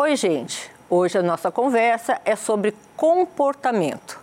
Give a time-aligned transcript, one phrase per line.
[0.00, 0.70] Oi, gente.
[0.88, 4.16] Hoje a nossa conversa é sobre comportamento.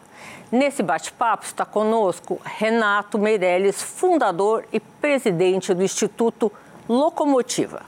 [0.50, 6.50] Nesse bate-papo está conosco Renato Meirelles, fundador e presidente do Instituto
[6.88, 7.82] Locomotiva.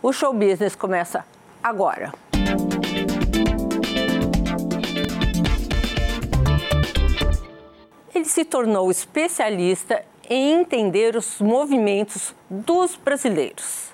[0.00, 1.26] O show business começa
[1.60, 2.12] agora.
[8.14, 13.92] Ele se tornou especialista em entender os movimentos dos brasileiros,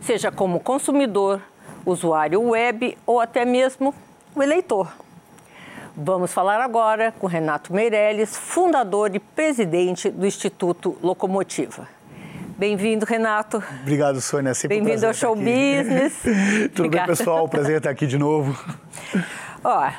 [0.00, 1.40] seja como consumidor,
[1.84, 3.94] usuário web ou até mesmo
[4.34, 4.92] o eleitor.
[5.96, 11.86] Vamos falar agora com Renato Meirelles, fundador e presidente do Instituto Locomotiva.
[12.58, 13.62] Bem-vindo, Renato.
[13.82, 14.52] Obrigado, Sônia.
[14.68, 16.14] Bem-vindo ao Show Business.
[16.74, 17.06] Tudo Obrigada.
[17.06, 17.48] bem, pessoal?
[17.48, 18.56] Prazer estar aqui de novo.
[19.62, 19.90] Ó,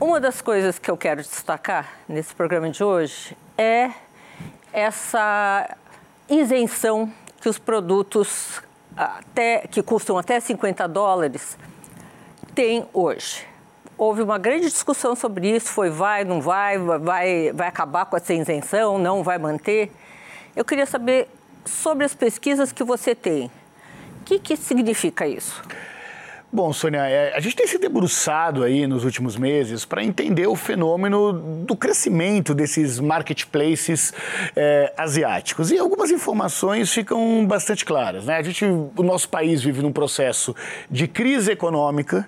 [0.00, 3.90] uma das coisas que eu quero destacar nesse programa de hoje é
[4.72, 5.76] essa
[6.28, 8.60] isenção que os produtos
[8.96, 11.58] até, que custam até 50 dólares
[12.54, 13.46] têm hoje.
[13.98, 18.32] Houve uma grande discussão sobre isso, foi vai, não vai, vai, vai acabar com essa
[18.32, 19.92] isenção, não vai manter.
[20.54, 21.28] Eu queria saber
[21.64, 23.50] sobre as pesquisas que você tem.
[24.20, 25.62] O que, que significa isso?
[26.56, 30.56] Bom, Sônia, é, a gente tem se debruçado aí nos últimos meses para entender o
[30.56, 31.34] fenômeno
[31.66, 34.14] do crescimento desses marketplaces
[34.56, 35.70] é, asiáticos.
[35.70, 38.24] E algumas informações ficam bastante claras.
[38.24, 38.38] Né?
[38.38, 40.56] A gente, o nosso país vive num processo
[40.90, 42.26] de crise econômica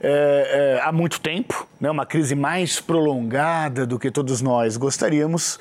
[0.00, 1.90] é, é, há muito tempo, né?
[1.90, 5.58] uma crise mais prolongada do que todos nós gostaríamos.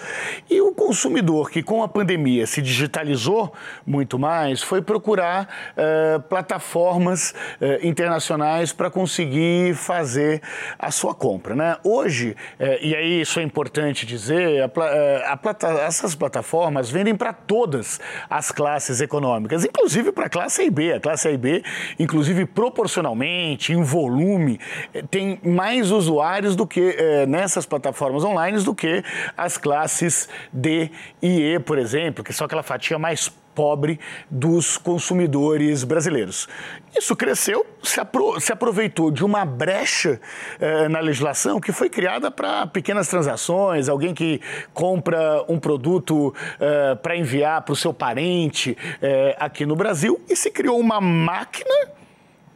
[0.48, 3.52] E o consumidor que com a pandemia se digitalizou
[3.84, 7.34] muito mais foi procurar é, plataformas
[7.82, 10.42] internacionais internacionais para conseguir fazer
[10.78, 11.56] a sua compra.
[11.56, 11.78] Né?
[11.84, 17.16] Hoje, é, e aí isso é importante dizer, a, é, a plata, essas plataformas vendem
[17.16, 20.94] para todas as classes econômicas, inclusive para a classe A e B.
[20.94, 21.64] A classe A e B,
[21.98, 24.60] inclusive proporcionalmente, em volume,
[24.94, 29.04] é, tem mais usuários do que é, nessas plataformas online do que
[29.36, 34.00] as classes D e E, por exemplo, que são aquela fatia mais pobre
[34.30, 36.48] dos consumidores brasileiros.
[36.96, 40.22] Isso cresceu, se, apro se aproveitou de uma brecha
[40.60, 44.40] eh, na legislação que foi criada para pequenas transações, alguém que
[44.74, 50.36] compra um produto eh, para enviar para o seu parente eh, aqui no Brasil e
[50.36, 52.03] se criou uma máquina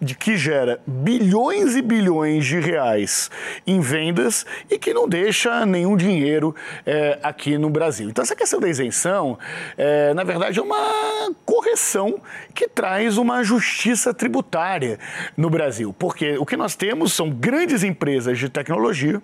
[0.02, 3.31] de que gera bilhões e bilhões de reais
[3.66, 8.09] em vendas e que não deixa nenhum dinheiro é, aqui no Brasil.
[8.09, 9.38] Então, essa questão da isenção,
[9.78, 12.19] é, na verdade, é uma correção
[12.53, 15.00] que traz uma justiça tributária
[15.36, 19.22] no Brasil, porque o que nós temos são grandes empresas de tecnologia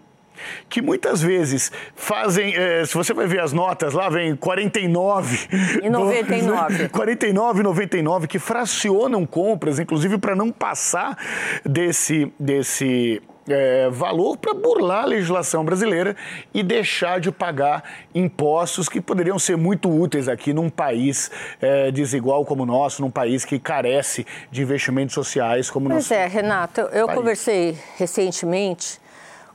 [0.69, 5.47] que muitas vezes fazem, é, se você vai ver as notas lá, vem 49
[5.83, 6.89] e 99.
[6.89, 11.17] 49 99 que fracionam compras, inclusive para não passar
[11.65, 16.15] desse desse é, valor para burlar a legislação brasileira
[16.53, 17.83] e deixar de pagar
[18.13, 23.11] impostos que poderiam ser muito úteis aqui num país é, desigual como o nosso, num
[23.11, 26.07] país que carece de investimentos sociais como o nosso.
[26.07, 27.19] Pois é, Renato, eu país.
[27.19, 29.02] conversei recentemente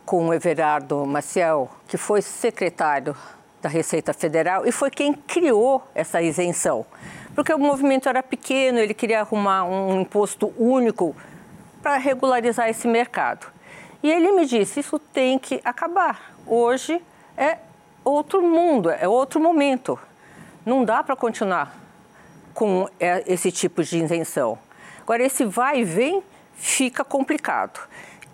[0.09, 3.15] com o Everardo Maciel, que foi secretário
[3.61, 6.87] da Receita Federal e foi quem criou essa isenção.
[7.35, 11.15] Porque o movimento era pequeno, ele queria arrumar um imposto único
[11.83, 13.49] para regularizar esse mercado.
[14.03, 16.33] E ele me disse: isso tem que acabar.
[16.47, 17.03] Hoje
[17.37, 17.59] é
[18.03, 19.99] outro mundo, é outro momento.
[20.65, 21.79] Não dá para continuar
[22.55, 24.59] com é, esse tipo de isenção.
[25.03, 26.23] Agora, esse vai e vem
[26.55, 27.79] fica complicado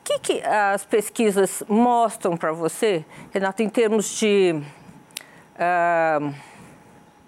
[0.05, 4.55] que, que as pesquisas mostram para você, Renato, em termos de
[5.57, 6.35] uh,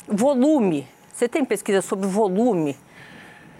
[0.07, 0.87] volume?
[1.13, 2.77] Você tem pesquisa sobre volume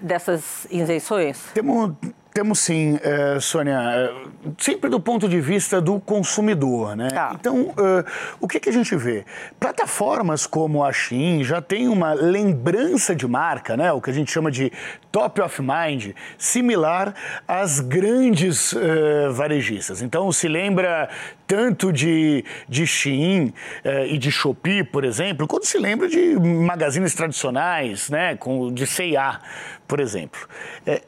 [0.01, 1.47] dessas isenções?
[1.55, 1.95] Temos,
[2.37, 7.09] temos sim, uh, Sônia, uh, sempre do ponto de vista do consumidor, né?
[7.09, 7.31] Tá.
[7.33, 8.05] Então, uh,
[8.39, 9.25] o que, que a gente vê?
[9.59, 13.91] Plataformas como a Shein já tem uma lembrança de marca, né?
[13.91, 14.71] O que a gente chama de
[15.11, 17.15] top of mind, similar
[17.49, 18.75] às grandes
[19.33, 20.03] varejistas.
[20.03, 21.09] Então, se lembra
[21.47, 23.53] tanto de, de Shein
[24.09, 28.37] e de Shopee, por exemplo, quanto se lembra de magazines tradicionais, né?
[28.37, 29.41] Com, de C&A,
[29.87, 30.41] por exemplo.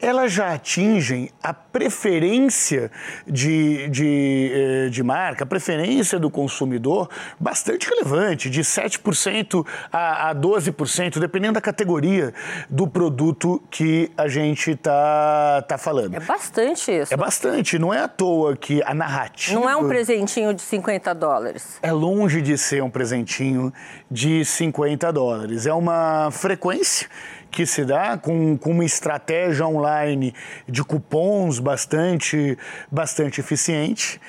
[0.01, 2.91] elas já atingem a preferência
[3.27, 7.09] de, de, eh, de marca, a preferência do consumidor
[7.39, 12.33] bastante relevante, de 7% a, a 12%, dependendo da categoria
[12.69, 16.15] do produto que a gente está tá falando.
[16.15, 17.13] É bastante isso.
[17.13, 19.59] É bastante, não é à toa que a narrativa...
[19.59, 19.87] Não é um
[20.29, 21.79] presentinho de 50 dólares.
[21.81, 23.73] É longe de ser um presentinho
[24.09, 25.65] de 50 dólares.
[25.65, 27.07] É uma frequência
[27.49, 30.33] que se dá com, com uma estratégia online
[30.67, 32.57] de cupons bastante,
[32.91, 34.21] bastante eficiente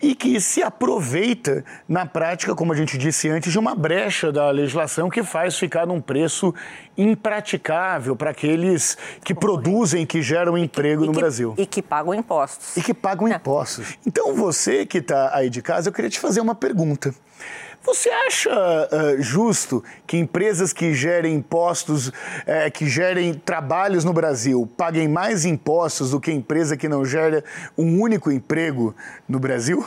[0.00, 4.50] e que se aproveita na prática, como a gente disse antes, de uma brecha da
[4.50, 6.54] legislação que faz ficar num preço
[6.96, 11.54] impraticável para aqueles que produzem, que geram emprego no que, Brasil.
[11.56, 12.76] E que pagam impostos.
[12.76, 13.34] E que pagam é.
[13.34, 13.98] impostos.
[14.06, 17.14] Então, você que está aí de casa, eu queria te fazer uma pergunta.
[17.82, 22.12] Você acha uh, justo que empresas que gerem impostos, uh,
[22.72, 27.42] que gerem trabalhos no Brasil, paguem mais impostos do que empresa que não gera
[27.76, 28.94] um único emprego
[29.28, 29.86] no Brasil?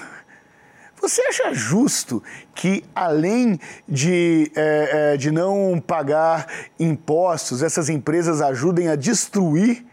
[1.02, 2.24] Você acha justo
[2.56, 6.48] que, além de, uh, de não pagar
[6.80, 9.86] impostos, essas empresas ajudem a destruir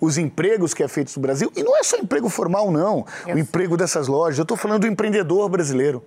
[0.00, 1.50] os empregos que é feito no Brasil?
[1.56, 3.04] E não é só emprego formal, não.
[3.26, 4.38] O emprego dessas lojas.
[4.38, 6.04] Eu estou falando do empreendedor brasileiro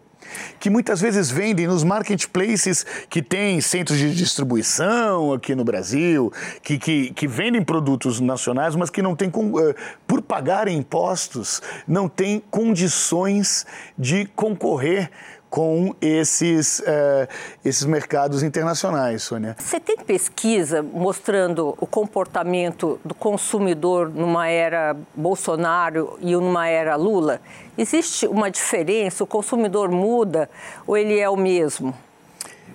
[0.59, 6.31] que muitas vezes vendem nos marketplaces que têm centros de distribuição aqui no Brasil,
[6.61, 9.75] que, que, que vendem produtos nacionais, mas que não têm, eh,
[10.07, 13.65] por pagarem impostos, não têm condições
[13.97, 15.09] de concorrer
[15.55, 17.25] com esses, uh,
[17.63, 19.55] esses mercados internacionais, Sônia.
[19.57, 27.39] Você tem pesquisa mostrando o comportamento do consumidor numa era Bolsonaro e numa era Lula?
[27.77, 29.23] Existe uma diferença?
[29.23, 30.49] O consumidor muda
[30.85, 31.95] ou ele é o mesmo?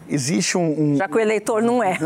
[0.09, 0.95] Existe um.
[0.95, 0.97] um...
[0.97, 1.99] Já que o eleitor não é.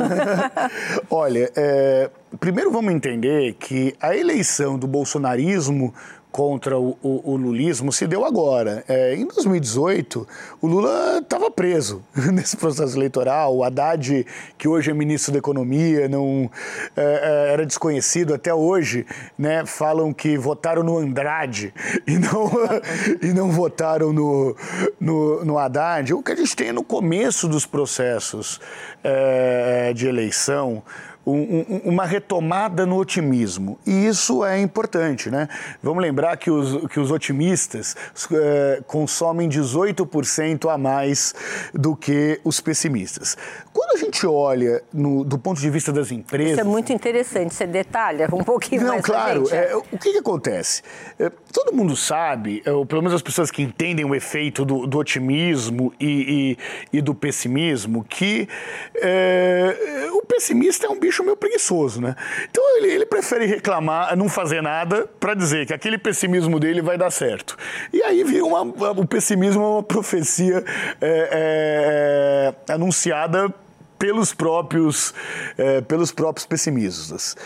[1.08, 2.10] Olha, é,
[2.40, 5.94] primeiro vamos entender que a eleição do bolsonarismo
[6.34, 8.82] contra o, o, o, lulismo se deu agora.
[8.88, 10.26] É, em 2018,
[10.60, 12.02] o Lula estava preso
[12.34, 13.56] nesse processo eleitoral.
[13.56, 14.26] O Haddad,
[14.58, 16.50] que hoje é ministro da Economia, não
[16.96, 19.06] é, é, era desconhecido até hoje,
[19.38, 19.64] né?
[19.64, 21.72] Falam que votaram no Andrade
[22.04, 22.50] e não,
[23.22, 24.56] e não votaram no,
[24.98, 26.12] no, no Haddad.
[26.14, 28.60] O que a gente tem no começo dos processos
[29.04, 30.82] é, de eleição
[31.26, 33.78] um, uma retomada no otimismo.
[33.86, 35.48] E isso é importante, né?
[35.82, 37.96] Vamos lembrar que os, que os otimistas
[38.32, 41.34] é, consomem 18% a mais
[41.72, 43.36] do que os pessimistas.
[43.72, 46.52] Quando a gente olha no, do ponto de vista das empresas.
[46.52, 49.04] Isso é muito interessante, você detalha um pouquinho Não, mais.
[49.04, 49.48] claro.
[49.50, 50.82] É, o que, que acontece?
[51.18, 54.86] É, todo mundo sabe, é, ou pelo menos as pessoas que entendem o efeito do,
[54.86, 56.56] do otimismo e,
[56.92, 58.48] e, e, do pessimismo, que
[58.96, 62.16] é, o pessimista é um bicho meio preguiçoso, né?
[62.50, 66.96] Então ele, ele prefere reclamar, não fazer nada, para dizer que aquele pessimismo dele vai
[66.96, 67.56] dar certo.
[67.92, 70.64] E aí vira uma, o pessimismo é uma profecia
[70.98, 73.52] é, é, anunciada
[73.98, 75.12] pelos próprios,
[75.58, 77.36] é, pelos próprios pessimistas.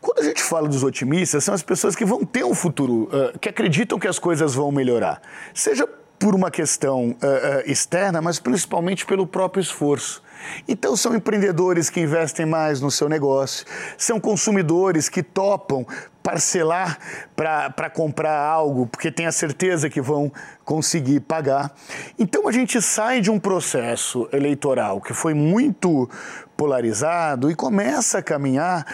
[0.00, 3.38] Quando a gente fala dos otimistas, são as pessoas que vão ter um futuro, uh,
[3.38, 5.20] que acreditam que as coisas vão melhorar.
[5.52, 5.86] Seja
[6.18, 10.22] por uma questão uh, externa, mas principalmente pelo próprio esforço.
[10.68, 13.66] Então, são empreendedores que investem mais no seu negócio,
[13.96, 15.86] são consumidores que topam
[16.22, 16.98] parcelar
[17.34, 20.30] para comprar algo, porque tem a certeza que vão
[20.64, 21.74] conseguir pagar.
[22.18, 26.08] Então, a gente sai de um processo eleitoral que foi muito
[26.56, 28.86] polarizado e começa a caminhar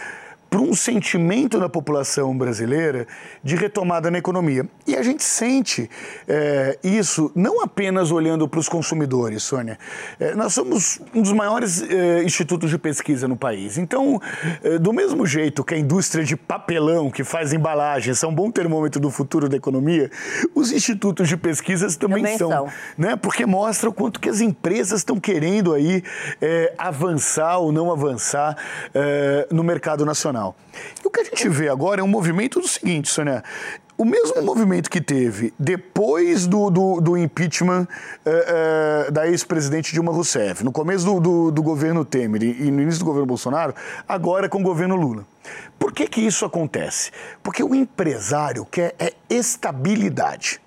[0.49, 3.07] para um sentimento na população brasileira
[3.43, 4.67] de retomada na economia.
[4.87, 5.91] E a gente sente
[6.27, 9.79] é, isso não apenas olhando para os consumidores, Sônia.
[10.21, 13.77] É, nós somos um dos maiores é, institutos de pesquisa no país.
[13.77, 14.21] Então,
[14.81, 19.01] do mesmo jeito que a indústria de papelão, que faz embalagens, é um bom termômetro
[19.01, 20.11] do futuro da economia,
[20.55, 22.69] os institutos de pesquisas também, também são, são.
[22.97, 23.17] Né?
[23.17, 26.03] Porque mostra o quanto que as empresas estão querendo aí
[26.79, 28.57] avançar ou não avançar
[29.51, 30.36] no mercado nacional.
[31.03, 33.43] E o que a gente vê agora é um movimento do seguinte, Sônia.
[33.99, 37.89] O mesmo movimento que teve depois do, do, do impeachment
[38.27, 42.83] uh, uh, da ex-presidente Dilma Rousseff, no começo do, do, do, governo Temer e no
[42.83, 43.75] início do governo Bolsonaro,
[44.07, 45.27] agora com o governo Lula.
[45.79, 47.11] Por que, que isso acontece?
[47.43, 50.61] Porque o empresário quer é estabilidade.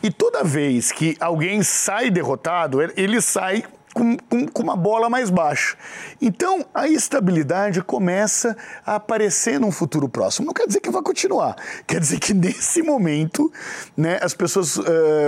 [0.00, 3.64] E toda vez que alguém sai derrotado, ele sai
[3.98, 5.76] com, com, com, uma bola mais baixa.
[6.22, 10.46] Então, a estabilidade começa a aparecer num futuro próximo.
[10.46, 13.52] Não quer dizer que vai continuar, quer dizer que nesse momento,
[13.96, 14.82] né, as pessoas, uh,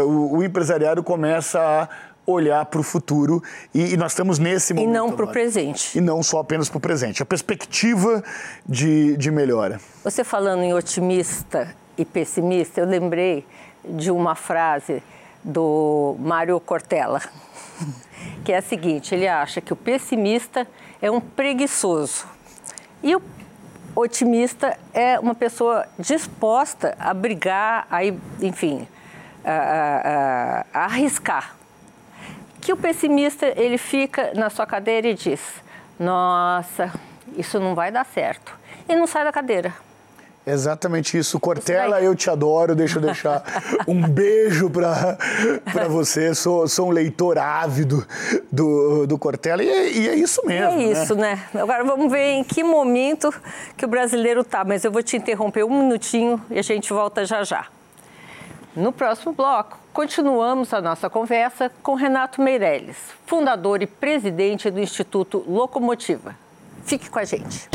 [0.06, 1.88] o, o empresariado começa a
[2.24, 3.42] olhar para o futuro
[3.74, 4.90] e, e, nós estamos nesse momento.
[4.90, 5.98] E não para o presente.
[5.98, 7.22] E não só apenas para o presente.
[7.22, 8.22] A perspectiva
[8.64, 9.80] de, de melhora.
[10.04, 13.44] Você falando em otimista e pessimista, eu lembrei
[13.84, 15.02] de uma frase
[15.42, 17.20] do Mário Cortella
[18.44, 20.66] que é a seguinte: ele acha que o pessimista
[21.00, 22.26] é um preguiçoso
[23.02, 23.22] e o
[23.94, 28.86] otimista é uma pessoa disposta a brigar, a, enfim,
[29.44, 31.56] a, a, a arriscar.
[32.60, 35.40] Que o pessimista ele fica na sua cadeira e diz:
[35.98, 36.92] Nossa,
[37.36, 38.58] isso não vai dar certo.
[38.88, 39.74] E não sai da cadeira.
[40.46, 41.38] Exatamente isso.
[41.38, 42.74] Cortella, eu te adoro.
[42.74, 43.42] Deixa eu deixar
[43.86, 46.34] um beijo para você.
[46.34, 48.06] Sou, sou um leitor ávido
[48.50, 50.80] do, do Cortella e é, e é isso mesmo.
[50.80, 51.44] é isso, né?
[51.52, 51.62] né?
[51.62, 53.32] Agora vamos ver em que momento
[53.76, 54.64] que o brasileiro tá.
[54.64, 57.66] Mas eu vou te interromper um minutinho e a gente volta já já.
[58.74, 65.44] No próximo bloco, continuamos a nossa conversa com Renato Meirelles, fundador e presidente do Instituto
[65.46, 66.36] Locomotiva.
[66.84, 67.68] Fique com a gente.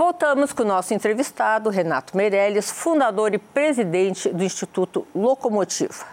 [0.00, 6.06] Voltamos com o nosso entrevistado, Renato Meirelles, fundador e presidente do Instituto Locomotiva.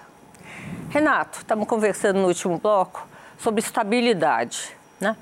[0.89, 4.75] Renato, estamos conversando no último bloco sobre estabilidade.
[4.99, 5.15] Né?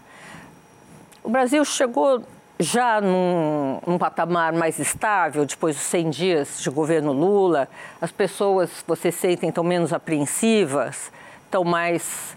[1.23, 2.23] O Brasil chegou
[2.59, 7.69] já num, num, patamar mais estável, depois dos 100 dias de governo Lula,
[8.01, 11.11] as pessoas, você sentem, estão menos apreensivas,
[11.45, 12.35] estão mais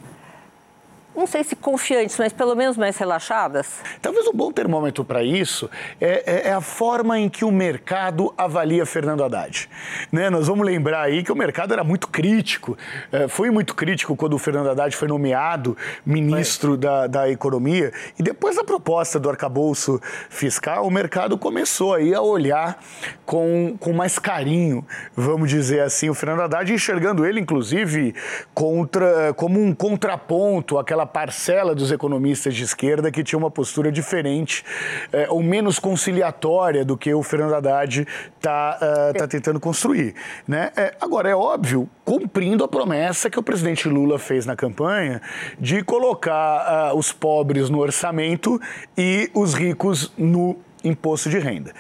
[1.19, 3.81] não sei se confiantes, mas pelo menos mais relaxadas?
[4.01, 5.69] Talvez um bom termômetro para isso
[6.01, 9.69] é, é, é, a forma em que o mercado avalia Fernando Haddad.
[10.13, 10.31] Né?
[10.31, 12.79] Nós vamos lembrar aí que o mercado era muito crítico,
[13.11, 18.23] é, foi muito crítico quando o Fernando Haddad foi nomeado ministro da, da Economia e
[18.23, 22.79] depois da proposta do arcabouço fiscal, o mercado começou aí a olhar
[23.27, 28.15] com, com mais carinho, vamos dizer assim, o Fernando Haddad, enxergando ele, inclusive,
[28.55, 34.65] contra, como um contraponto àquela parcela dos economistas de esquerda que tinha uma postura diferente
[35.13, 40.15] é, ou menos conciliatória do que o Fernando Haddad está uh, tá tentando construir.
[40.47, 40.71] Né?
[40.77, 45.21] É, agora, é óbvio, cumprindo a promessa que o presidente Lula fez na campanha
[45.59, 48.61] de colocar uh, os pobres no orçamento
[48.97, 51.73] e os ricos no imposto de renda.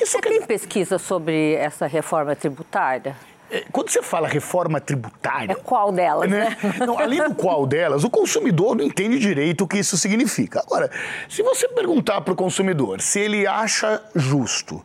[0.00, 0.28] Isso Você que...
[0.28, 3.16] tem pesquisa sobre essa reforma tributária?
[3.50, 5.52] É, quando você fala reforma tributária.
[5.52, 6.56] É qual delas, né?
[6.62, 6.86] né?
[6.86, 10.60] Não, além do qual delas, o consumidor não entende direito o que isso significa.
[10.60, 10.90] Agora,
[11.28, 14.84] se você perguntar para o consumidor se ele acha justo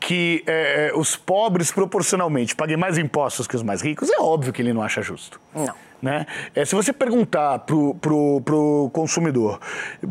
[0.00, 4.62] que é, os pobres proporcionalmente paguem mais impostos que os mais ricos, é óbvio que
[4.62, 5.40] ele não acha justo.
[5.54, 5.74] Não.
[6.00, 6.26] Né?
[6.54, 9.58] É, se você perguntar para o consumidor,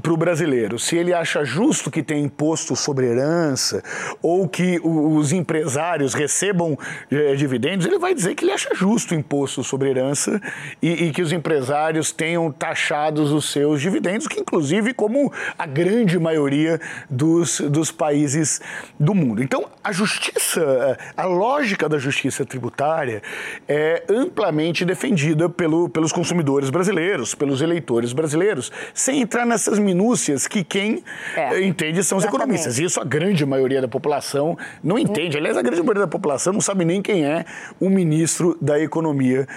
[0.01, 3.81] para o brasileiro, se ele acha justo que tenha imposto sobre herança
[4.21, 6.77] ou que os empresários recebam
[7.09, 10.41] é, dividendos, ele vai dizer que ele acha justo o imposto sobre herança
[10.81, 16.19] e, e, que os empresários tenham taxados os seus dividendos, que inclusive como a grande
[16.19, 18.59] maioria dos, dos países
[18.99, 19.41] do mundo.
[19.41, 23.21] Então, a justiça, a lógica da justiça tributária
[23.69, 30.47] é amplamente defendida pelo pelo, pelos consumidores brasileiros, pelos eleitores brasileiros, sem entrar nessas minúcias
[30.47, 31.03] que quem
[31.35, 32.27] é, entende são os exatamente.
[32.27, 32.79] economistas.
[32.79, 35.37] E isso a grande maioria da população não entende.
[35.37, 37.45] Aliás, a grande maioria da população não sabe nem quem é
[37.79, 39.47] o ministro da Economia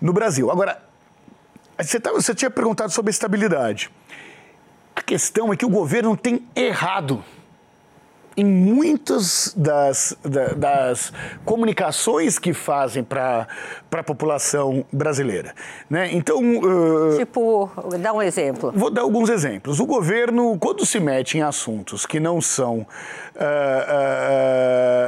[0.00, 0.50] no Brasil.
[0.50, 0.80] Agora,
[1.78, 3.90] você, tá, você tinha perguntado sobre estabilidade.
[4.94, 7.24] A questão é que o governo tem errado
[8.40, 10.16] em muitas das,
[10.56, 11.12] das
[11.44, 13.46] comunicações que fazem para
[13.92, 15.54] a população brasileira.
[15.88, 16.08] Né?
[16.12, 16.40] Então.
[16.40, 17.70] Uh, tipo,
[18.00, 18.72] dá um exemplo.
[18.74, 19.78] Vou dar alguns exemplos.
[19.78, 22.86] O governo, quando se mete em assuntos que não são.
[23.36, 23.44] Uh,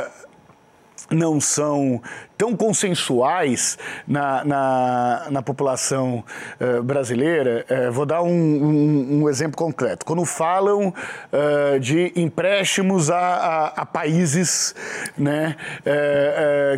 [0.09, 0.22] uh,
[1.13, 2.01] não são
[2.37, 6.25] tão consensuais na, na, na população
[6.61, 7.65] uh, brasileira.
[7.71, 10.05] Uh, vou dar um, um, um, exemplo concreto.
[10.05, 14.75] Quando falam uh, de empréstimos a, a, a países
[15.17, 15.57] né,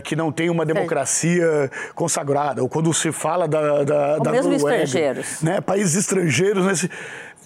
[0.04, 4.82] que não têm uma democracia consagrada, ou quando se fala da, da, da mesmo Noruega,
[4.82, 5.42] estrangeiros.
[5.42, 6.90] Né, países estrangeiros, né,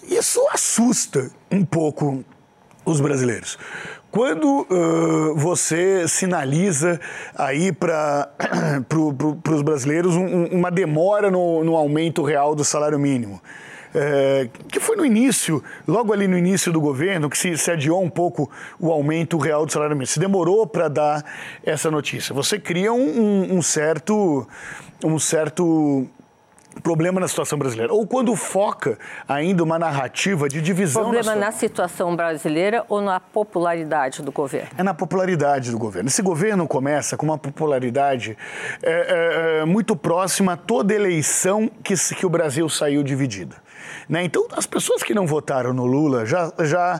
[0.03, 2.23] isso assusta um pouco
[2.85, 3.57] os brasileiros.
[4.11, 6.99] Quando uh, você sinaliza
[7.35, 8.27] aí para
[8.89, 13.39] pro, pro, os brasileiros um, uma demora no, no, aumento real do salário mínimo,
[13.93, 18.03] é, que foi no início, logo ali no início do governo, que se, se adiou
[18.03, 18.49] um pouco
[18.79, 21.25] o aumento real do salário mínimo, se demorou para dar
[21.63, 22.33] essa notícia.
[22.33, 24.47] Você cria um, um certo,
[25.03, 26.07] um certo
[26.81, 27.93] problema na situação brasileira.
[27.93, 31.03] Ou quando foca ainda uma narrativa de divisão.
[31.03, 34.69] Problema na, na situação brasileira ou na popularidade do governo?
[34.77, 36.09] É na popularidade do governo.
[36.09, 38.37] Esse governo começa com uma popularidade
[38.81, 43.55] é, é, é muito próxima a toda eleição que, que o Brasil saiu dividida.
[44.07, 44.23] Né?
[44.23, 46.99] Então, as pessoas que não votaram no Lula já, já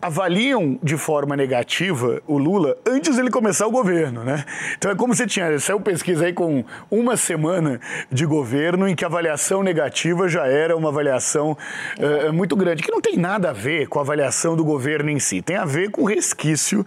[0.00, 4.44] avaliam de forma negativa o Lula antes dele começar o governo, né?
[4.76, 7.78] Então é como se tinha, saiu pesquisa aí com uma semana
[8.10, 11.56] de governo em que a avaliação negativa já era uma avaliação
[11.98, 15.18] uh, muito grande, que não tem nada a ver com a avaliação do governo em
[15.18, 16.84] si, tem a ver com o resquício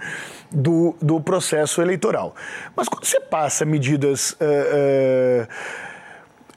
[0.51, 2.35] do, do processo eleitoral.
[2.75, 5.47] Mas quando você passa medidas uh,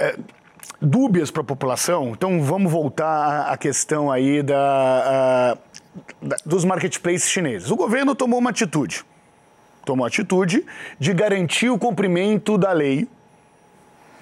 [0.02, 0.36] uh,
[0.80, 2.10] dúbias para a população.
[2.10, 5.56] Então vamos voltar à questão aí da,
[6.44, 7.70] dos marketplaces chineses.
[7.70, 9.04] O governo tomou uma atitude.
[9.84, 10.64] Tomou a atitude
[10.98, 13.08] de garantir o cumprimento da lei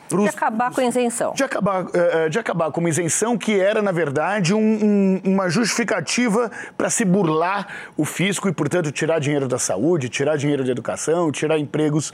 [0.09, 1.33] Pros, de acabar com a isenção.
[1.33, 5.21] De acabar, eh, eh, de acabar com uma isenção que era, na verdade, um, um,
[5.25, 7.66] uma justificativa para se burlar
[7.97, 12.12] o fisco e, portanto, tirar dinheiro da saúde, tirar dinheiro da educação, tirar empregos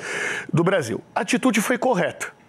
[0.52, 1.02] do Brasil.
[1.14, 2.39] A atitude foi correta.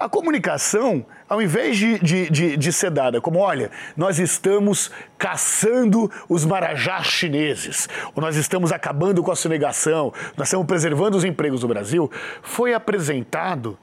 [0.00, 6.10] A comunicação, ao invés de, de, de, de, ser dada como, olha, nós estamos caçando
[6.26, 11.60] os marajás chineses, ou nós estamos acabando com a sonegação, nós estamos preservando os empregos
[11.60, 13.78] do Brasil, foi apresentado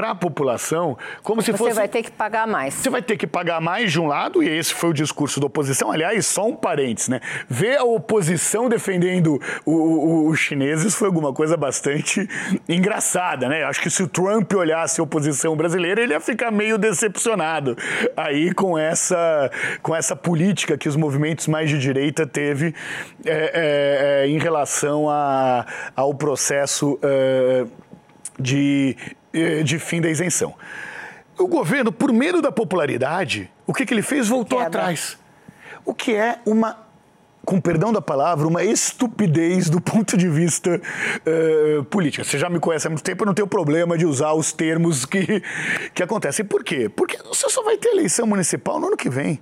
[0.00, 1.74] para a população como se Você fosse.
[1.74, 2.72] Você vai ter que pagar mais.
[2.72, 5.46] Você vai ter que pagar mais de um lado, e esse foi o discurso da
[5.46, 5.92] oposição.
[5.92, 7.20] Aliás, só um parênteses, né?
[7.46, 12.26] Ver a oposição defendendo os chineses foi alguma coisa bastante
[12.66, 13.62] engraçada, né?
[13.64, 17.76] Acho que se o Trump olhasse a oposição brasileira, ele ia ficar meio decepcionado
[18.16, 19.50] aí com essa,
[19.82, 22.74] com essa política que os movimentos mais de direita teve
[23.26, 26.98] é, é, é em relação a, ao processo.
[27.02, 27.66] É,
[28.40, 28.96] de
[29.64, 30.54] de fim da isenção.
[31.38, 34.28] O governo, por medo da popularidade, o que, que ele fez?
[34.28, 34.68] Voltou Queda.
[34.68, 35.18] atrás.
[35.84, 36.90] O que é uma
[37.44, 42.24] com perdão da palavra, uma estupidez do ponto de vista uh, político.
[42.24, 45.04] Você já me conhece há muito tempo, eu não tenho problema de usar os termos
[45.04, 45.42] que,
[45.94, 46.44] que acontecem.
[46.44, 46.88] Por quê?
[46.88, 49.40] Porque você só vai ter eleição municipal no ano que vem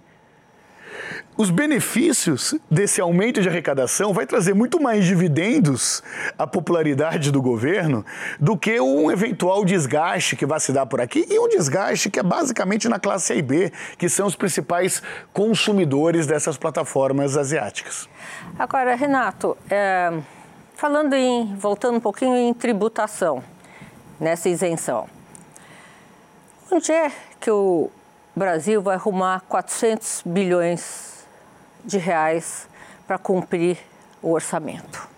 [1.39, 6.03] os benefícios desse aumento de arrecadação vai trazer muito mais dividendos
[6.37, 8.05] à popularidade do governo
[8.41, 12.19] do que um eventual desgaste que vai se dar por aqui e um desgaste que
[12.19, 15.01] é basicamente na classe A e B, que são os principais
[15.33, 18.09] consumidores dessas plataformas asiáticas.
[18.59, 20.13] Agora, Renato, é,
[20.75, 23.45] falando em, voltando um pouquinho em tributação,
[24.19, 25.09] nessa isenção,
[26.69, 27.93] onde é que o
[28.35, 31.18] Brasil vai arrumar 400 bilhões
[31.85, 32.69] de reais
[33.07, 33.79] para cumprir
[34.23, 35.09] o orçamento?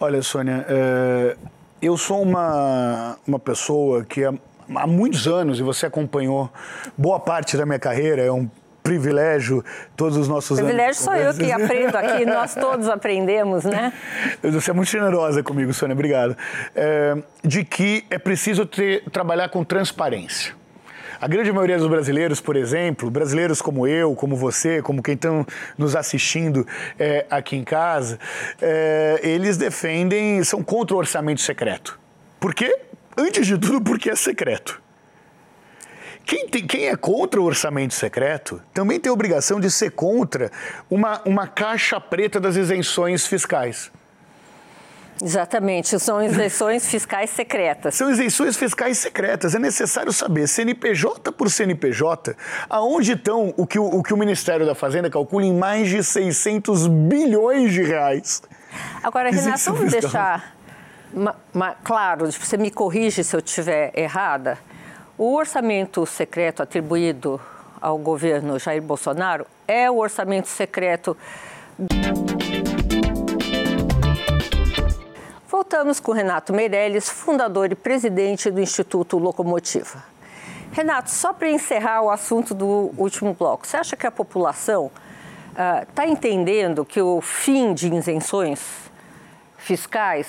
[0.00, 1.36] Olha, Sônia, é,
[1.80, 6.50] eu sou uma, uma pessoa que há, muitos anos, e você acompanhou
[6.96, 8.48] boa parte da minha carreira, é um
[8.82, 9.64] privilégio
[9.96, 10.98] todos os nossos privilégio anos.
[11.06, 13.92] Privilégio sou eu que aprendo aqui, nós todos aprendemos, né?
[14.42, 16.36] Você é muito generosa comigo, Sônia, obrigado.
[16.74, 20.54] É, de que é preciso ter, trabalhar com transparência.
[21.24, 25.46] A grande maioria dos brasileiros, por exemplo, brasileiros como eu, como você, como quem estão
[25.78, 26.66] nos assistindo
[26.98, 28.18] é, aqui em casa,
[28.60, 31.98] é, eles defendem, são contra o orçamento secreto.
[32.38, 32.78] Por quê?
[33.16, 34.82] Antes de tudo, porque é secreto.
[36.26, 40.52] Quem, tem, quem, é contra o orçamento secreto também tem a obrigação de ser contra
[40.90, 43.90] uma, uma caixa preta das isenções fiscais.
[45.24, 47.94] Exatamente, são isenções fiscais secretas.
[47.94, 49.54] São isenções fiscais secretas.
[49.54, 52.36] É necessário saber, CNPJ por CNPJ,
[52.68, 56.04] aonde estão o que o, o, que o Ministério da Fazenda calcula em mais de
[56.04, 58.42] 600 bilhões de reais.
[59.02, 60.54] Agora, Renato, vamos deixar
[61.14, 64.58] ma, ma, claro, você me corrige se eu estiver errada,
[65.16, 67.40] o orçamento secreto atribuído
[67.80, 71.16] ao governo Jair Bolsonaro é o orçamento secreto
[75.64, 80.04] Voltamos com Renato Meirelles, fundador e presidente do Instituto Locomotiva.
[80.72, 84.90] Renato, só para encerrar o assunto do último bloco, você acha que a população
[85.88, 88.60] está uh, entendendo que o fim de isenções
[89.56, 90.28] fiscais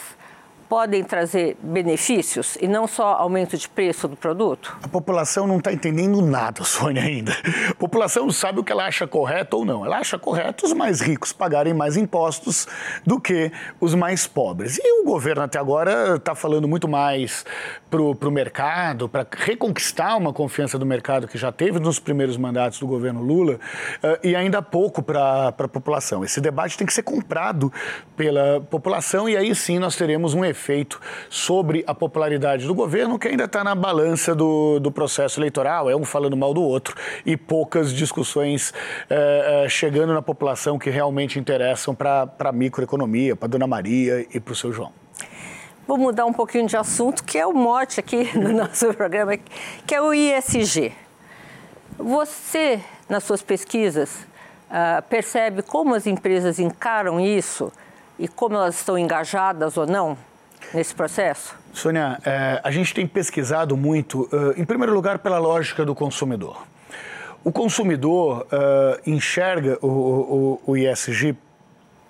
[0.68, 4.76] podem trazer benefícios e não só aumento de preço do produto?
[4.84, 7.34] A população não está entendendo nada, Sônia, ainda.
[7.70, 9.86] A população sabe o que ela acha correto ou não.
[9.86, 12.68] Ela acha correto os mais ricos pagarem mais impostos
[13.06, 14.80] do que os mais pobres.
[14.84, 17.46] E o governo até agora está falando muito mais
[17.90, 22.80] para o mercado, para reconquistar uma confiança do mercado que já teve nos primeiros mandatos
[22.80, 26.24] do governo Lula uh, e ainda pouco para a população.
[26.24, 27.72] Esse debate tem que ser comprado
[28.18, 33.20] pela população e aí sim nós teremos um efeito efeito sobre a popularidade do governo,
[33.20, 36.96] que ainda está na balança do, do processo eleitoral, é um falando mal do outro,
[37.26, 38.74] e poucas discussões
[39.10, 44.40] é, é, chegando na população que realmente interessam para a microeconomia, para Dona Maria e
[44.40, 44.92] para o seu João.
[45.86, 49.38] Vou mudar um pouquinho de assunto, que é o mote aqui no nosso programa,
[49.86, 50.92] que é o ISG.
[51.98, 54.26] Você, nas suas pesquisas,
[54.70, 57.72] uh, percebe como as empresas encaram isso
[58.18, 60.18] e como elas estão engajadas ou não?
[60.74, 61.56] Nesse processo?
[61.74, 66.66] Sônia, é, a gente tem pesquisado muito, uh, em primeiro lugar, pela lógica do consumidor.
[67.44, 71.36] O consumidor uh, enxerga o, o, o ISG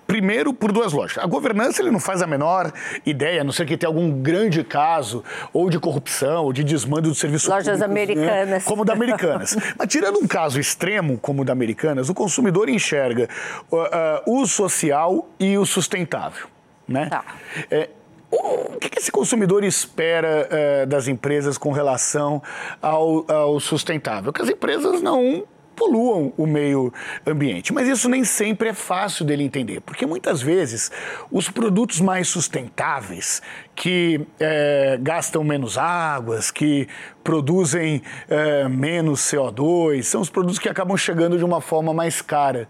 [0.06, 1.22] primeiro por duas lógicas.
[1.24, 2.72] A governança ele não faz a menor
[3.04, 7.08] ideia, a não ser que tenha algum grande caso ou de corrupção ou de desmando
[7.08, 8.48] do serviço Lojas público, americanas.
[8.48, 8.62] Né?
[8.64, 9.56] Como da Americanas.
[9.76, 13.28] Mas tirando um caso extremo como o da Americanas, o consumidor enxerga
[13.70, 16.46] uh, uh, o social e o sustentável.
[16.86, 17.06] Né?
[17.06, 17.24] Tá.
[17.70, 17.90] É,
[18.30, 22.42] o que esse consumidor espera uh, das empresas com relação
[22.80, 24.32] ao, ao sustentável?
[24.32, 25.44] Que as empresas não
[25.76, 26.92] poluam o meio
[27.26, 27.72] ambiente.
[27.72, 30.90] Mas isso nem sempre é fácil dele entender, porque muitas vezes
[31.30, 33.42] os produtos mais sustentáveis,
[33.74, 36.88] que é, gastam menos águas, que
[37.22, 42.66] produzem é, menos CO2, são os produtos que acabam chegando de uma forma mais cara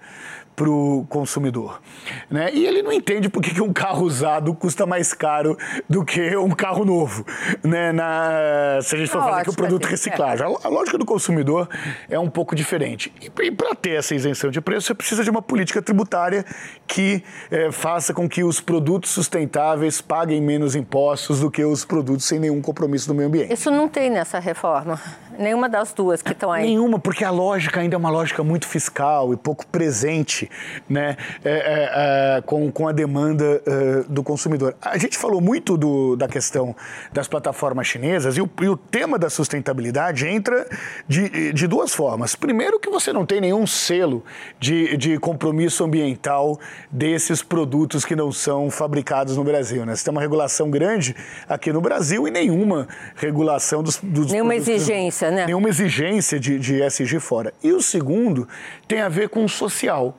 [0.57, 1.83] para o consumidor.
[2.31, 2.51] Né?
[2.55, 5.57] E ele não entende por que um carro usado custa mais caro
[5.89, 7.27] do que um carro novo,
[7.63, 7.93] né?
[7.93, 10.47] Na, se a gente for falar que o produto reciclagem.
[10.47, 10.67] É.
[10.67, 11.69] A, lógica do consumidor
[12.09, 13.13] é um pouco diferente.
[13.21, 16.45] E, para ter essa isenção de preço, você precisa de uma política tributária
[16.87, 22.25] que é, faça com que os produtos sustentáveis paguem menos impostos do que os produtos
[22.25, 23.53] sem nenhum compromisso no meio ambiente.
[23.53, 24.99] Isso não tem nessa reforma.
[25.39, 26.65] Nenhuma das duas que estão aí.
[26.65, 30.46] Nenhuma, porque a lógica ainda é uma lógica muito fiscal e pouco presente
[30.89, 34.75] né, é, é, é, com, com a demanda é, do consumidor.
[34.81, 36.75] A gente falou muito do, da questão
[37.13, 40.67] das plataformas chinesas e o, e o tema da sustentabilidade entra
[41.09, 42.35] de, de duas formas.
[42.35, 44.25] Primeiro, que você não tem nenhum selo
[44.59, 46.59] de, de compromisso ambiental
[46.91, 49.85] desses produtos que não são fabricados no Brasil.
[49.85, 49.95] Né?
[49.95, 51.15] Você tem uma regulação grande
[51.49, 55.47] aqui no Brasil e nenhuma regulação dos, dos nenhuma exigência exigência, né?
[55.47, 57.53] Nenhuma exigência de, de SG fora.
[57.63, 58.49] E o segundo
[58.87, 60.17] tem a ver com o social.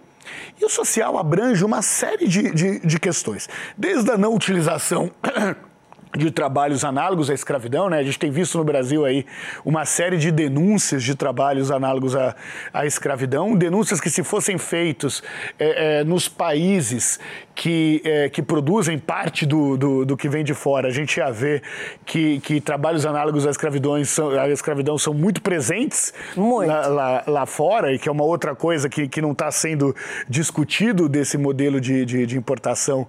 [0.59, 5.11] E o social abrange uma série de, de, de questões, desde a não utilização
[6.15, 7.99] de trabalhos análogos à escravidão, né?
[7.99, 9.25] A gente tem visto no Brasil aí
[9.63, 12.35] uma série de denúncias de trabalhos análogos à,
[12.73, 15.21] à escravidão, denúncias que se fossem feitos
[15.59, 17.19] é, é, nos países
[17.57, 21.31] que, é, que produzem parte do, do, do, que vem de fora, a gente ia
[21.31, 21.63] ver
[22.05, 26.67] que, que trabalhos análogos à escravidão são, à escravidão são muito presentes muito.
[26.67, 29.95] Lá, lá, lá, fora, e que é uma outra coisa que, que não está sendo
[30.29, 33.07] discutido desse modelo de, de, de importação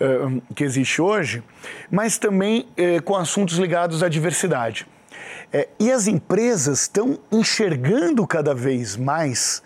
[0.00, 1.42] uh, que existe hoje,
[1.90, 4.86] mas também uh, com assuntos ligados à diversidade.
[5.52, 9.62] É, e as empresas estão enxergando cada vez mais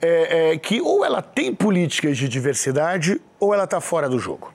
[0.00, 4.52] é, é, que ou ela tem políticas de diversidade ou ela está fora do jogo.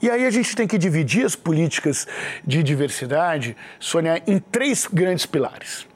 [0.00, 2.06] E aí a gente tem que dividir as políticas
[2.44, 5.86] de diversidade, Sônia, em três grandes pilares.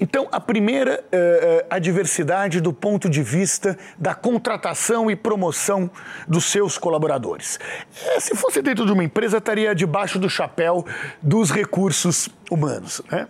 [0.00, 5.90] Então, a primeira, é, é a diversidade do ponto de vista da contratação e promoção
[6.26, 7.60] dos seus colaboradores.
[8.06, 10.84] É, se fosse dentro de uma empresa, estaria debaixo do chapéu
[11.20, 13.02] dos recursos humanos.
[13.10, 13.28] Né?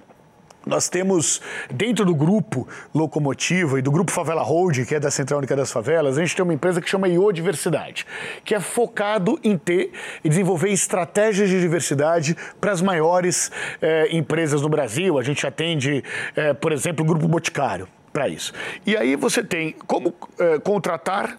[0.67, 1.41] Nós temos,
[1.73, 5.73] dentro do grupo Locomotiva e do grupo Favela Hold, que é da Central Única das
[5.73, 8.07] Favelas, a gente tem uma empresa que chama Iodiversidade,
[8.45, 9.93] que é focado em ter
[10.23, 15.19] e desenvolver estratégias de diversidade para as maiores eh, empresas no Brasil.
[15.19, 16.05] A gente atende,
[16.37, 18.53] eh, por exemplo, o Grupo Boticário para isso.
[18.87, 21.39] E aí você tem como eh, contratar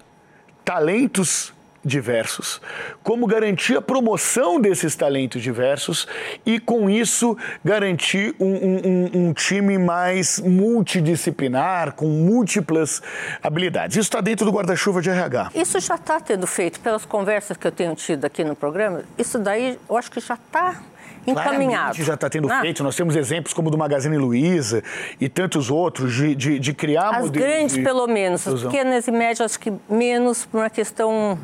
[0.66, 2.62] talentos diversos,
[3.04, 6.08] como garantir a promoção desses talentos diversos
[6.46, 13.02] e, com isso, garantir um, um, um time mais multidisciplinar, com múltiplas
[13.42, 13.98] habilidades.
[13.98, 15.52] Isso está dentro do guarda-chuva de RH.
[15.56, 19.40] Isso já está tendo feito, pelas conversas que eu tenho tido aqui no programa, isso
[19.40, 20.82] daí eu acho que já está
[21.26, 21.96] encaminhado.
[22.04, 22.62] já está tendo ah.
[22.62, 22.84] feito.
[22.84, 24.84] Nós temos exemplos como do Magazine Luiza
[25.20, 27.84] e tantos outros de, de, de criar As grandes, de...
[27.84, 28.48] pelo menos.
[28.48, 31.38] As pequenas e médias, acho que menos por uma questão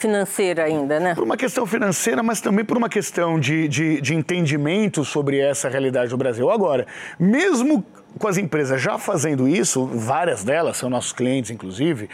[0.00, 1.14] financeira ainda, né?
[1.14, 5.68] Por uma questão financeira, mas também por uma questão de, de, de entendimento sobre essa
[5.68, 6.50] realidade do Brasil.
[6.50, 6.86] Agora,
[7.18, 7.84] mesmo
[8.18, 12.08] com as empresas já fazendo isso, várias delas são nossos clientes, inclusive,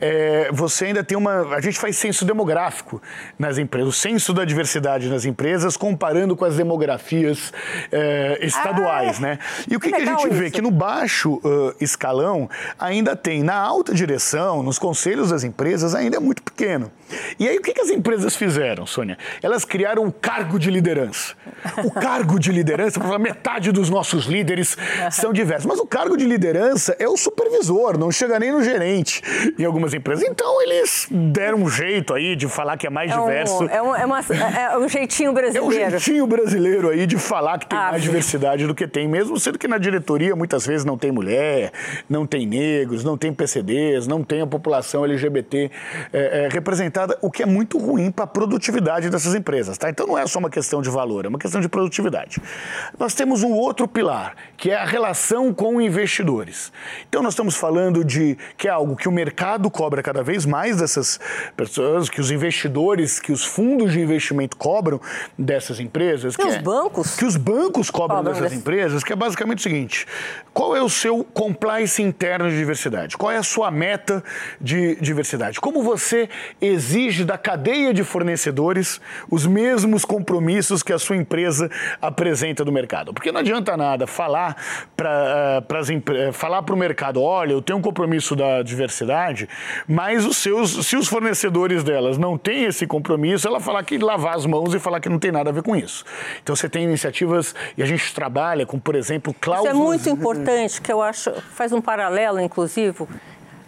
[0.00, 1.54] é, você ainda tem uma.
[1.54, 3.00] A gente faz censo demográfico
[3.38, 7.52] nas empresas, o censo da diversidade nas empresas, comparando com as demografias
[7.90, 9.38] é, estaduais, ah, né?
[9.70, 10.50] E o que, que, que a gente vê?
[10.50, 16.16] Que no baixo uh, escalão ainda tem, na alta direção, nos conselhos das empresas, ainda
[16.16, 16.90] é muito pequeno.
[17.38, 19.16] E aí o que, que as empresas fizeram, Sônia?
[19.42, 21.34] Elas criaram um cargo de liderança.
[21.84, 24.76] O cargo de liderança, metade dos nossos líderes
[25.10, 25.66] são diversos.
[25.66, 29.22] Mas o cargo de liderança é o supervisor, não chega nem no gerente
[29.58, 30.24] em algumas empresas.
[30.28, 33.64] Então eles deram um jeito aí de falar que é mais é diverso.
[33.64, 35.66] Um, é, um, é, uma, é, um jeitinho brasileiro.
[35.80, 39.08] É um jeitinho brasileiro aí de falar que tem ah, mais diversidade do que tem,
[39.08, 41.72] mesmo sendo que na diretoria muitas vezes não tem mulher,
[42.08, 45.70] não tem negros, não tem PCDs, não tem a população LGBT
[46.12, 49.78] é, é, representada, o que é muito ruim para a produtividade dessas empresas.
[49.78, 49.88] Tá?
[49.88, 52.40] Então não é só uma questão de valor, é uma questão de produtividade.
[52.98, 56.72] Nós temos um outro pilar, que é a relação relação com investidores.
[57.08, 60.78] Então nós estamos falando de que é algo que o mercado cobra cada vez mais
[60.78, 61.20] dessas
[61.56, 65.00] pessoas, que os investidores, que os fundos de investimento cobram
[65.38, 66.34] dessas empresas.
[66.34, 67.16] Que, que os é, bancos.
[67.16, 68.56] Que os bancos cobram, dessas desse.
[68.56, 70.06] empresas, que é basicamente o seguinte:
[70.54, 73.16] qual é o seu compliance interno de diversidade?
[73.16, 74.22] Qual é a sua meta
[74.60, 75.60] de diversidade?
[75.60, 76.28] Como você
[76.60, 83.12] exige da cadeia de fornecedores os mesmos compromissos que a sua empresa apresenta no mercado?
[83.12, 84.56] Porque não adianta nada falar
[84.96, 89.48] para uh, falar para o mercado, olha, eu tenho um compromisso da diversidade,
[89.86, 94.36] mas os seus, se os fornecedores delas não têm esse compromisso, ela falar que lavar
[94.36, 96.04] as mãos e falar que não tem nada a ver com isso.
[96.42, 99.74] Então você tem iniciativas e a gente trabalha com, por exemplo, cláusulas.
[99.74, 103.06] Isso é muito importante, que eu acho faz um paralelo, inclusive,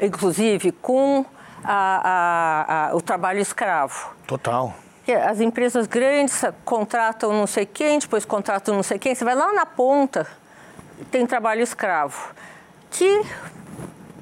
[0.01, 1.25] inclusive com
[1.65, 4.11] a, a, a, o trabalho escravo.
[4.27, 4.75] Total
[5.13, 9.15] as empresas grandes contratam não sei quem, depois contratam não sei quem.
[9.15, 10.27] Você vai lá na ponta,
[11.11, 12.33] tem trabalho escravo.
[12.91, 13.23] Que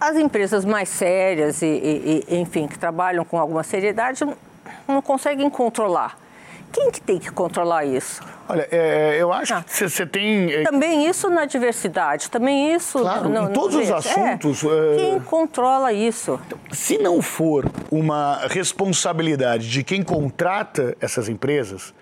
[0.01, 4.25] as empresas mais sérias e, e, e enfim, que trabalham com alguma seriedade
[4.87, 6.17] não conseguem controlar.
[6.73, 8.23] Quem que tem que controlar isso?
[8.49, 9.62] Olha, é, eu acho ah.
[9.62, 10.53] que você tem.
[10.53, 12.99] É, também isso na diversidade, também isso.
[12.99, 14.64] Claro, no, em todos no, os assuntos.
[14.64, 14.97] É.
[14.97, 16.38] Quem controla isso?
[16.71, 21.95] Se não for uma responsabilidade de quem contrata essas empresas,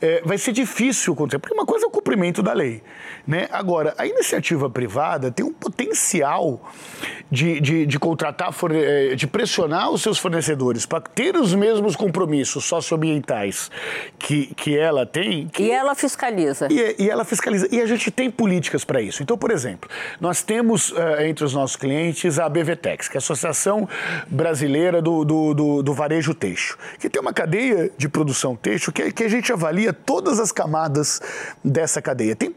[0.00, 2.82] é, vai ser difícil acontecer, porque uma coisa é o cumprimento da lei.
[3.26, 3.48] Né?
[3.52, 6.70] Agora, a iniciativa privada tem um potencial
[7.30, 12.64] de, de, de contratar, é, de pressionar os seus fornecedores para ter os mesmos compromissos
[12.64, 13.70] socioambientais
[14.18, 15.48] que, que ela tem.
[15.48, 15.64] Que...
[15.64, 16.68] E ela fiscaliza.
[16.70, 17.68] E, e, ela fiscaliza.
[17.70, 19.22] E a gente tem políticas para isso.
[19.22, 19.88] Então, por exemplo,
[20.20, 23.88] nós temos uh, entre os nossos clientes a BVTEX, que é a Associação
[24.28, 29.12] Brasileira do, do, do, do Varejo Teixo, que tem uma cadeia de produção teixo que,
[29.12, 31.20] que a gente avalia todas as camadas
[31.64, 32.36] dessa cadeia.
[32.36, 32.54] Tem,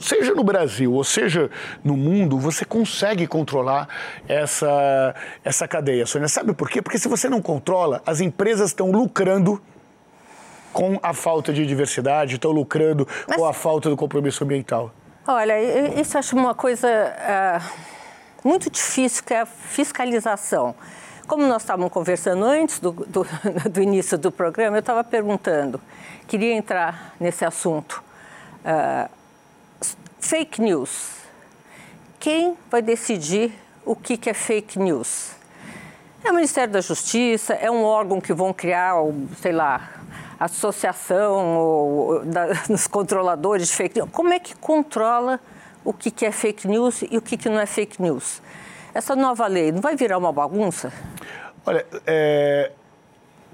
[0.00, 1.50] seja no Brasil ou seja
[1.82, 3.88] no mundo, você consegue controlar
[4.28, 6.28] essa, essa cadeia, Sônia.
[6.28, 6.82] Sabe por quê?
[6.82, 9.60] Porque se você não controla, as empresas estão lucrando
[10.72, 13.36] com a falta de diversidade, estão lucrando Mas...
[13.36, 14.92] com a falta do compromisso ambiental.
[15.26, 15.54] Olha,
[15.98, 20.74] isso acho uma coisa uh, muito difícil, que é a fiscalização.
[21.26, 23.26] Como nós estávamos conversando antes do, do,
[23.68, 25.80] do início do programa, eu estava perguntando,
[26.26, 28.02] queria entrar nesse assunto.
[28.64, 29.08] Uh,
[30.20, 31.16] fake news.
[32.18, 33.52] Quem vai decidir
[33.84, 35.30] o que, que é fake news?
[36.24, 37.54] É o Ministério da Justiça?
[37.54, 38.94] É um órgão que vão criar,
[39.40, 39.88] sei lá,
[40.40, 42.22] associação ou,
[42.68, 44.10] dos controladores de fake news?
[44.10, 45.38] Como é que controla
[45.84, 48.42] o que, que é fake news e o que, que não é fake news?
[48.92, 50.92] Essa nova lei não vai virar uma bagunça?
[51.64, 52.72] Olha, é,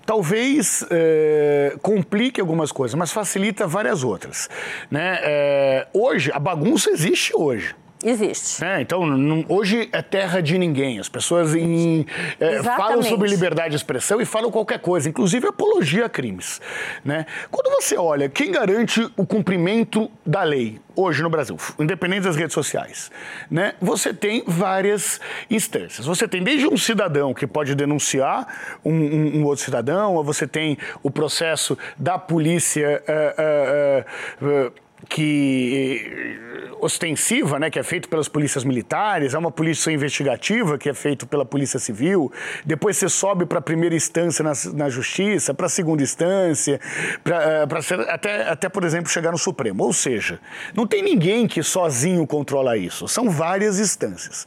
[0.05, 4.49] talvez é, complique algumas coisas, mas facilita várias outras.
[4.91, 5.19] Né?
[5.23, 7.75] É, hoje, a bagunça existe hoje.
[8.03, 8.65] Existe.
[8.65, 10.99] É, então, não, hoje é terra de ninguém.
[10.99, 12.05] As pessoas em,
[12.41, 16.61] é, falam sobre liberdade de expressão e falam qualquer coisa, inclusive apologia a crimes.
[17.05, 17.27] Né?
[17.51, 22.53] Quando você olha quem garante o cumprimento da lei hoje no Brasil, independente das redes
[22.53, 23.11] sociais,
[23.51, 23.75] né?
[23.81, 26.05] você tem várias instâncias.
[26.05, 30.47] Você tem desde um cidadão que pode denunciar um, um, um outro cidadão, ou você
[30.47, 33.03] tem o processo da polícia.
[33.09, 36.39] Uh, uh, uh, que
[36.81, 41.27] ostensiva, né, que é feito pelas polícias militares, é uma polícia investigativa que é feito
[41.27, 42.33] pela polícia civil.
[42.65, 46.81] Depois você sobe para a primeira instância na, na justiça, para a segunda instância,
[47.23, 49.85] para uh, até, até, por exemplo, chegar no Supremo.
[49.85, 50.41] Ou seja,
[50.75, 53.07] não tem ninguém que sozinho controla isso.
[53.07, 54.47] São várias instâncias.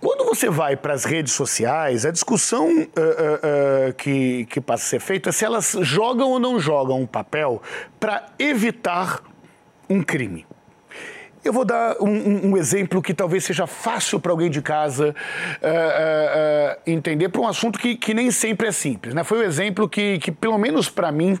[0.00, 4.84] Quando você vai para as redes sociais, a discussão uh, uh, uh, que, que passa
[4.84, 7.60] a ser feita é se elas jogam ou não jogam um papel
[7.98, 9.22] para evitar
[9.88, 10.46] um crime.
[11.46, 15.10] Eu vou dar um, um, um, exemplo que talvez seja fácil para alguém de casa
[15.10, 19.14] uh, uh, uh, entender, para um assunto que, que, nem sempre é simples.
[19.14, 19.22] Né?
[19.22, 21.38] Foi o um exemplo que, que, pelo menos para mim,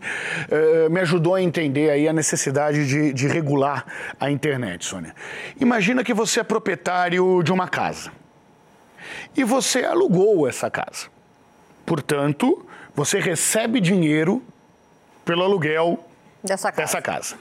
[0.92, 3.84] me ajudou a entender aí a necessidade de, de regular
[4.20, 5.12] a internet, Sônia.
[5.60, 8.12] Imagina que você é proprietário de uma casa
[9.36, 11.08] e você alugou essa casa.
[11.84, 14.40] Portanto, você recebe dinheiro
[15.24, 16.05] pelo aluguel
[16.46, 16.82] dessa casa.
[16.82, 17.36] dessa casa.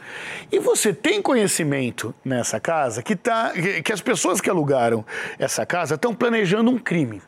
[0.51, 5.05] E você tem conhecimento nessa casa que, tá, que as pessoas que alugaram
[5.39, 7.21] essa casa estão planejando um crime.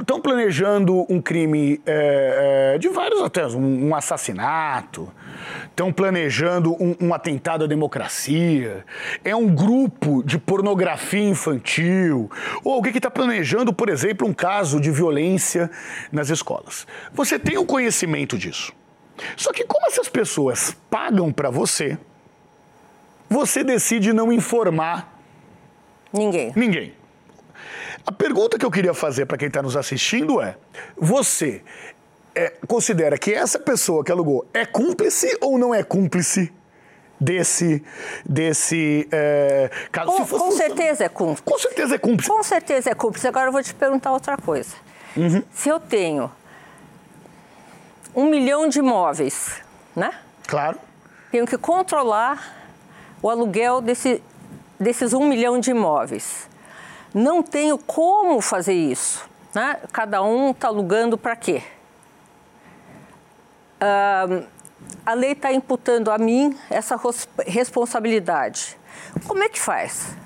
[0.00, 5.10] Estão planejando um crime é, é, de vários até, um, um assassinato,
[5.64, 8.84] estão planejando um, um, atentado à democracia,
[9.24, 12.30] é um grupo de pornografia infantil,
[12.64, 15.70] ou alguém que está planejando, por exemplo, um caso de violência
[16.12, 16.86] nas escolas.
[17.12, 18.74] Você tem o conhecimento disso.
[19.36, 21.98] Só que como essas pessoas pagam para você,
[23.28, 25.16] você decide não informar
[26.16, 26.52] Ninguém.
[26.56, 26.94] Ninguém.
[28.06, 30.56] A pergunta que eu queria fazer para quem está nos assistindo é:
[30.96, 31.62] você
[32.34, 36.52] é, considera que essa pessoa que alugou é cúmplice ou não é cúmplice
[37.20, 37.82] desse
[38.24, 40.12] desse é, caso?
[40.12, 41.42] Com, fosse, com certeza é cúmplice.
[41.42, 42.30] Com certeza é cúmplice.
[42.30, 43.28] Com certeza é cúmplice.
[43.28, 44.74] Agora eu vou te perguntar outra coisa.
[45.16, 45.42] Uhum.
[45.52, 46.30] Se eu tenho
[48.16, 49.62] um milhão de imóveis,
[49.94, 50.10] né?
[50.46, 50.80] Claro.
[51.30, 52.56] Tenho que controlar
[53.20, 54.22] o aluguel desse,
[54.80, 56.48] desses um milhão de imóveis.
[57.12, 59.28] Não tenho como fazer isso.
[59.54, 59.78] Né?
[59.92, 61.62] Cada um está alugando para quê?
[63.80, 64.46] Uh,
[65.04, 66.98] a lei está imputando a mim essa
[67.46, 68.78] responsabilidade.
[69.26, 70.16] Como é que faz?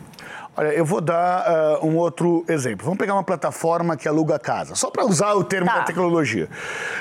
[0.56, 2.84] Olha, eu vou dar uh, um outro exemplo.
[2.84, 5.78] Vamos pegar uma plataforma que aluga casa, só para usar o termo tá.
[5.78, 6.48] da tecnologia.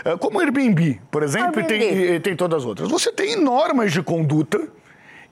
[0.05, 1.75] Uh, como o Airbnb, por exemplo, Airbnb.
[1.75, 2.89] E, tem, e tem todas as outras.
[2.89, 4.67] Você tem normas de conduta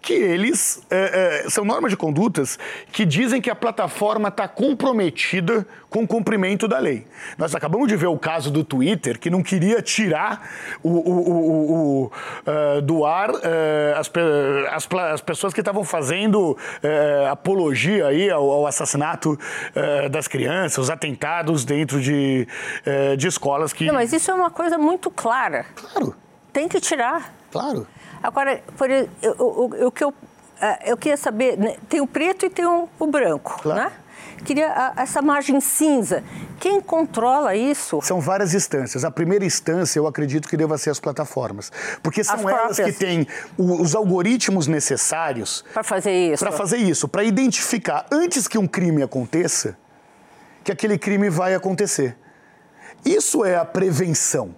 [0.08, 2.58] que eles é, é, são normas de condutas
[2.93, 7.06] que dizem que a plataforma está comprometida com o cumprimento da lei.
[7.38, 10.50] Nós acabamos de ver o caso do Twitter, que não queria tirar
[10.82, 13.38] o, o, o, uh, do ar uh,
[13.98, 14.10] as,
[14.72, 19.38] as, as, pessoas que estavam fazendo uh, apologia aí ao, ao assassinato
[20.10, 22.48] das crianças, os atentados dentro de,
[23.17, 23.86] de escolas que.
[23.86, 25.65] Não, mas isso é uma coisa muito clara.
[25.76, 26.15] Claro.
[26.54, 27.34] Tem que tirar.
[27.52, 27.86] Claro.
[28.21, 28.89] Agora, por,
[29.39, 30.13] o, o, que eu,
[30.86, 33.82] eu queria saber, né, tem o preto e tem o, o branco, claro.
[33.82, 33.91] né?
[34.43, 36.23] Queria a, essa margem cinza.
[36.60, 37.99] Quem controla isso?
[38.01, 39.03] São várias instâncias.
[39.03, 41.71] A primeira instância, eu acredito que deva ser as plataformas,
[42.03, 42.95] porque são as elas próprias.
[42.95, 43.27] que têm
[43.58, 46.43] os algoritmos necessários para fazer isso.
[46.43, 49.77] Para fazer isso, para identificar antes que um crime aconteça,
[50.63, 52.15] que aquele crime vai acontecer.
[53.06, 54.56] Isso é a prevenção.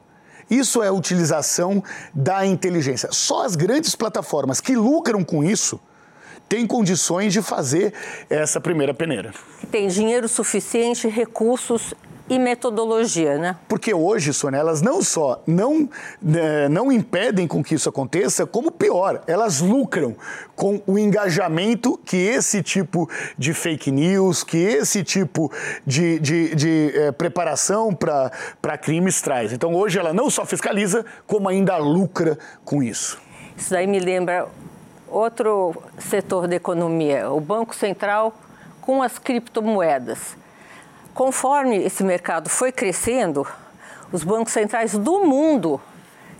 [0.50, 1.84] Isso é a utilização
[2.14, 3.10] da inteligência.
[3.12, 5.80] Só as grandes plataformas que lucram com isso
[6.48, 7.94] têm condições de fazer
[8.30, 9.32] essa primeira peneira.
[9.70, 11.94] Tem dinheiro suficiente, recursos
[12.30, 13.56] e metodologia, né?
[13.68, 15.89] Porque hoje, Sônia, elas não só não,
[16.22, 20.15] né, não impedem com que isso aconteça, como pior, elas lucram
[20.56, 25.52] com o engajamento que esse tipo de fake news, que esse tipo
[25.86, 29.52] de, de, de é, preparação para crimes traz.
[29.52, 33.20] Então hoje ela não só fiscaliza, como ainda lucra com isso.
[33.58, 34.48] Isso daí me lembra
[35.08, 38.34] outro setor da economia, o Banco Central
[38.82, 40.38] com as criptomoedas
[41.20, 43.46] Conforme esse mercado foi crescendo,
[44.10, 45.82] os bancos centrais do mundo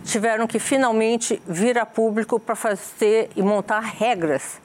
[0.04, 4.58] tiveram que finalmente vir a público para fazer e montar regras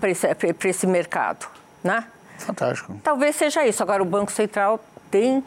[0.00, 0.26] para esse,
[0.64, 1.46] esse mercado,
[1.84, 2.04] né?
[2.36, 2.98] Fantástico.
[3.04, 3.80] Talvez seja isso.
[3.80, 5.44] Agora, o Banco Central tem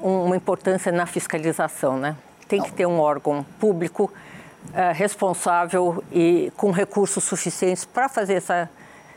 [0.00, 2.16] uma importância na fiscalização, né?
[2.48, 4.12] Tem que ter um órgão público
[4.70, 8.68] uh, responsável e com recursos suficientes para fazer essa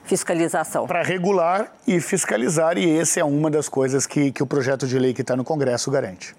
[0.04, 0.88] fiscalização.
[0.88, 4.98] Para regular e fiscalizar, e essa é uma das coisas que, que o projeto de
[4.98, 6.36] lei que está no Congresso garante.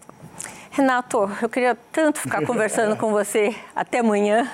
[0.70, 4.51] Renato, eu queria tanto ficar conversando com você até amanhã,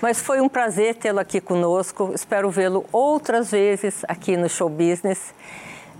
[0.00, 2.12] mas foi um prazer tê-lo aqui conosco.
[2.14, 5.34] Espero vê-lo outras vezes aqui no Show Business.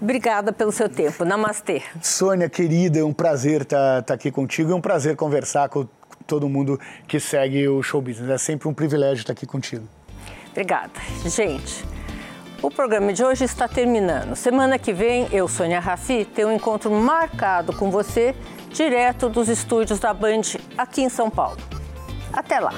[0.01, 1.25] Obrigada pelo seu tempo.
[1.25, 1.83] Namastê.
[2.03, 4.71] Sônia, querida, é um prazer estar tá, tá aqui contigo.
[4.71, 5.89] É um prazer conversar com
[6.27, 8.31] todo mundo que segue o Show Business.
[8.31, 9.89] É sempre um privilégio estar aqui contigo.
[10.51, 10.93] Obrigada.
[11.25, 11.85] Gente,
[12.63, 14.35] o programa de hoje está terminando.
[14.35, 18.35] Semana que vem, eu, Sônia Raci, tenho um encontro marcado com você,
[18.71, 20.43] direto dos estúdios da Band
[20.77, 21.59] aqui em São Paulo.
[22.33, 22.73] Até lá!